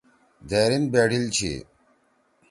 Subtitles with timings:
[0.49, 1.51] دھیریِن بیڑیِل چھی